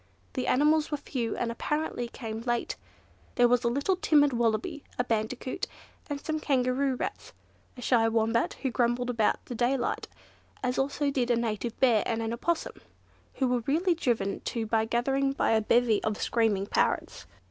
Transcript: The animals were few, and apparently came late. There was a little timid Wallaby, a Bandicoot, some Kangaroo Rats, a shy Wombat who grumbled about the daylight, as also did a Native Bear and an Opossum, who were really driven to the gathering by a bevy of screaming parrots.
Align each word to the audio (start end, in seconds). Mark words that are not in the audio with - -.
The 0.33 0.47
animals 0.47 0.89
were 0.89 0.97
few, 0.97 1.37
and 1.37 1.51
apparently 1.51 2.07
came 2.07 2.41
late. 2.41 2.75
There 3.35 3.47
was 3.47 3.63
a 3.63 3.67
little 3.67 3.95
timid 3.95 4.33
Wallaby, 4.33 4.83
a 4.97 5.03
Bandicoot, 5.03 5.67
some 6.23 6.39
Kangaroo 6.39 6.95
Rats, 6.95 7.33
a 7.77 7.83
shy 7.83 8.07
Wombat 8.07 8.55
who 8.63 8.71
grumbled 8.71 9.11
about 9.11 9.45
the 9.45 9.53
daylight, 9.53 10.07
as 10.63 10.79
also 10.79 11.11
did 11.11 11.29
a 11.29 11.35
Native 11.35 11.79
Bear 11.79 12.01
and 12.07 12.19
an 12.23 12.33
Opossum, 12.33 12.81
who 13.35 13.47
were 13.47 13.59
really 13.67 13.93
driven 13.93 14.39
to 14.39 14.65
the 14.65 14.85
gathering 14.85 15.33
by 15.33 15.51
a 15.51 15.61
bevy 15.61 16.03
of 16.03 16.19
screaming 16.19 16.65
parrots. 16.65 17.27